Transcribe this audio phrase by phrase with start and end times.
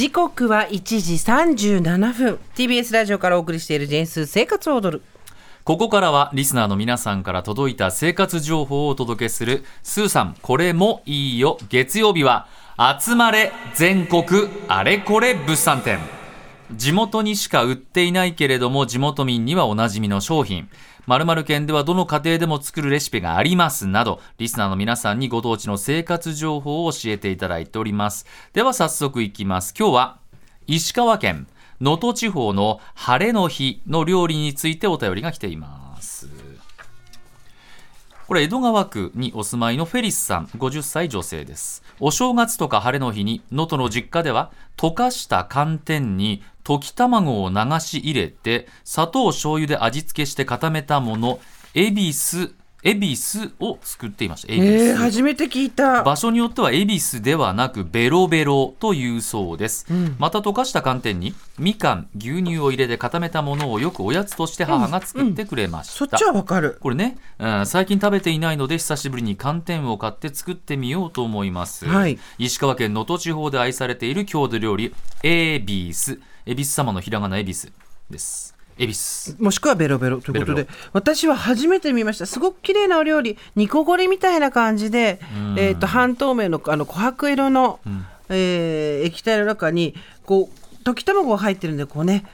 [0.00, 1.12] 時刻は1時
[1.76, 2.38] 37分。
[2.54, 5.02] TBS ラジオからお送りしているジェンス生活を踊る。
[5.62, 11.58] ここからはリスナーの皆さんから届いた生活情報をお届けするスーさんこれもいいよ。
[11.68, 12.48] 月曜日は
[12.98, 14.24] 集まれ全国
[14.68, 15.98] あれこれ物産展。
[16.76, 20.68] 地元にしか売っていないけれども地元民にはおなじみの商品。
[21.06, 28.26] 〇〇県ではどの家庭でも作るレシピがありますなどリスナーの皆さんにご当地の生活情報を教えていただいております。
[28.52, 29.74] では早速いきます。
[29.76, 30.18] 今日は
[30.66, 31.48] 石川県
[31.80, 36.28] 能登地方の晴れの日の料理についてお便りが来ています。
[38.30, 41.82] これ江戸川区にお住まいのフェリスさん50歳女性です。
[41.98, 51.40] お正月とか晴れの日に能登の実家では溶かした寒天に溶き卵を流し入れて砂糖醤油で味付けして固めたもの
[51.74, 52.52] エビス
[52.82, 54.52] エビスを作っていました。
[54.52, 56.02] エビス、えー、初めて聞いた。
[56.02, 60.16] 場所によってはエビスではなくベロベロというそうです、うん。
[60.18, 66.78] また溶かした寒天にみかん牛乳を入れて固めたものをよくおやつとして母が作ってくれました、そっちはわかる。
[66.80, 72.18] これね、うん最近食べていないので久しぶりに寒天を買って作ってみようと思います、はい。
[72.38, 76.18] 石川県能登地方で愛されている郷土料理エビス。
[76.46, 77.70] エビス様のひらがなエビス
[78.08, 79.36] ですエビス。
[79.38, 80.66] もしくはベロベロということで。
[80.94, 82.24] 私は初めて見ました。
[82.24, 83.36] すごく綺麗なお料理。
[83.54, 85.20] 煮こごりみたいな感じで、
[85.58, 87.78] えー、と半透明のあの琥珀色の、
[88.30, 92.24] えー液体の中にこう溶き卵が入ってるんでこうね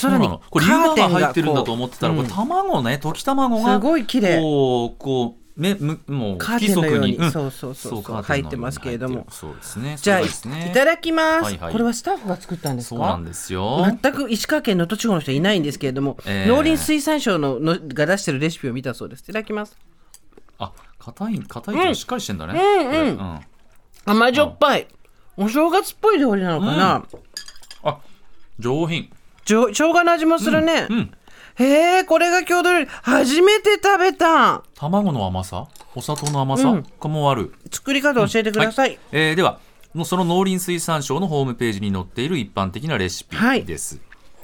[0.00, 0.40] 空にの。
[0.50, 4.38] これ湯葉が入ってるんだと思ってたら、こうこれ卵ね溶き卵がすごい綺麗。
[4.38, 7.12] こうこうめむもうカーテンのように。
[7.16, 8.22] 不規則そうそうそうそう。
[8.22, 9.26] 入ってますけれども。
[9.30, 9.96] そうですね。
[10.00, 10.68] じゃあね。
[10.70, 11.72] いただきます、はいはい。
[11.72, 12.96] これはスタッフが作ったんですか？
[12.96, 13.84] そうなんですよ。
[14.02, 19.20] 全く石川県能登地方の人いないんですけれども、えー農林水産省ののが出してるレシピを見たそうです。
[19.20, 19.76] いただきます。
[20.58, 22.98] あ硬い硬いけどしっかりしてんだね、うんこれ。
[23.10, 23.40] うん。
[24.06, 24.88] 甘じょっぱい、
[25.36, 27.04] お正月っぽい料理なのかな、
[27.82, 27.98] あ
[28.58, 29.10] 上品。
[29.44, 31.10] じょ生姜の味もするね、うん
[31.56, 32.86] へえこれが郷土料理。
[33.02, 34.62] 初めて食べた。
[34.74, 35.66] 卵の甘さ？
[35.94, 36.70] お砂糖の甘さ？
[36.70, 36.82] うん。
[36.82, 39.58] かもある、作り方教えてください、えーでは
[39.92, 43.98] もうその農林水産省のホームページに載っている一般的なレシピです、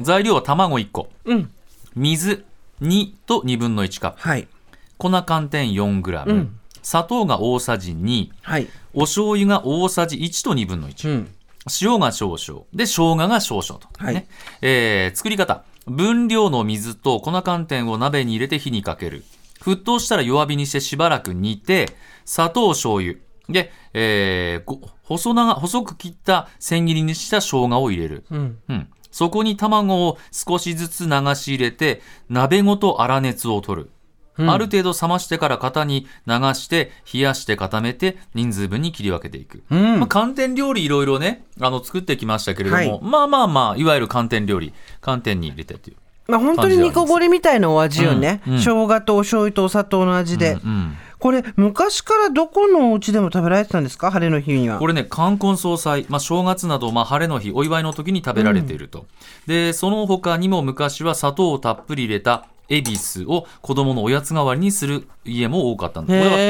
[0.00, 1.08] 材料は卵1個。
[1.24, 1.50] うん。
[1.94, 2.44] 水
[2.82, 4.20] 2と2分の1カップ。
[4.20, 4.48] はい。
[4.96, 6.58] 粉寒天 4g、うん。
[6.82, 8.68] 砂糖が大さじ2はい。
[8.94, 11.34] お醤油が大さじ1と2分の1、うん
[11.80, 12.64] 塩が少々。
[12.72, 14.14] で生姜が少々と、はい。
[14.14, 14.28] ね。
[14.62, 15.64] えー作り方。
[15.86, 19.24] 分量の水と粉寒天を鍋に入れて火にかける。
[19.60, 21.86] 沸騰したら弱火にしてしばらく煮て
[22.24, 23.16] 砂糖醤油。
[23.48, 28.58] で、えーご細長細く切った千切りにした生姜を入れる、うん。
[28.68, 33.97] うん、そこに卵を少しずつ流し入れて鍋ごと粗熱を取る、うん
[34.38, 39.98] ある程度冷ましてから型に流して冷やして固めて人数分に切り分けていく、うん。
[39.98, 43.00] まあ、寒天料理いろいろねあの作ってきましたけれども、はい。
[43.02, 45.96] まあまあまあいわゆる寒天料理寒天に入れてという、
[46.28, 48.52] まあ本当に煮こごりみたいなお味よね、うん。
[48.54, 48.58] うん。
[48.58, 50.94] 生姜とお醤油とお砂糖の味で、うんうん。
[51.18, 54.12] これ昔からどこのお家でも食べられてたんですか？
[54.12, 54.78] 晴れの日には。
[54.78, 59.06] これね冠婚葬祭、まあ、正月など、まあ、晴れの日お祝いの時に食べられていると、
[59.48, 66.42] でその他にも昔は砂糖をたっぷり入れたエビスを子供のおやつ代わりにする家も多かったんですこれはへ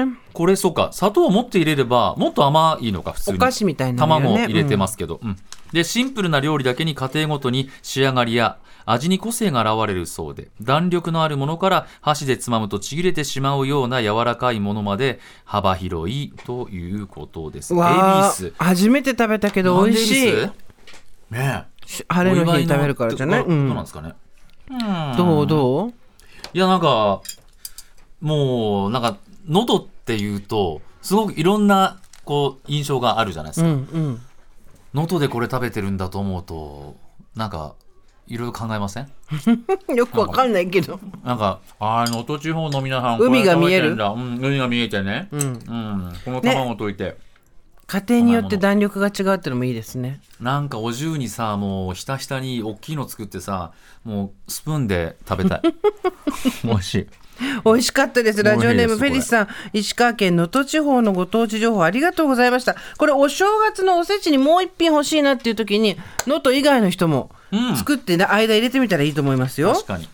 [0.00, 3.98] えこれそうか砂糖をもっと入れればもっと甘いのか普通にお菓子みたいなね。
[3.98, 5.36] 卵を入れてますけど、うん。
[5.72, 17.74] でシンプルな料理だけに家庭ごとに仕上がりや味に個性が現れるそうで弾力のあるものから箸でつまむとちぎれてしまうような柔らかいものまで幅広いということです。
[17.74, 18.54] わあエビス。
[18.58, 20.32] 初めて食べたけど美味しい。
[21.30, 24.25] ねえし晴れの日に食べるからじゃない、どうなんですかね、うん
[25.16, 25.88] どうどう？
[26.54, 27.20] いやなんか
[28.20, 29.16] もうなんか
[29.48, 34.20] 喉っていうとすごくいろんなこう印象があるじゃないですうんかうん。
[34.94, 36.96] 能登、でこれ食べてるんだと思うと
[37.34, 37.74] なんか
[38.28, 39.08] いろいろ考えません？
[39.94, 40.98] よくわかんないけど。
[41.22, 43.90] なんかあー能登地方の皆さん海が見える？
[43.92, 45.28] うん、海が見えてね。
[45.30, 45.40] うん。
[45.42, 47.16] うん、この卵溶いて、
[47.86, 50.20] 家庭によって弾力が違うってのもいいですね。
[50.40, 53.72] なんかお重にさもうひたひたに大きいの作ってさ
[54.04, 55.62] もうスプーンで食べたい。
[56.64, 57.06] 美味しい。
[57.64, 58.42] 美味しかったです。
[58.42, 59.48] ラジオネームフェリスさん。
[59.72, 62.74] 石川県能登地方のご当地情報ありがとうございました。
[62.96, 65.96] これお正月のおせちにもう一品欲しいなっていう時に
[66.26, 67.76] 能登以外の人もうん。
[67.76, 69.72] 作ってね間入れてみたらいいと思いますよ。
[69.74, 70.08] 確かに